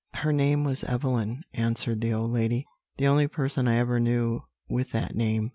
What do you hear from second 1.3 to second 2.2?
answered the